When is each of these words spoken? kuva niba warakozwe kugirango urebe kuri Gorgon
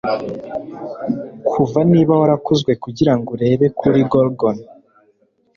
kuva 1.49 1.79
niba 1.91 2.13
warakozwe 2.21 2.71
kugirango 2.83 3.29
urebe 3.35 3.65
kuri 3.79 3.99
Gorgon 4.11 4.57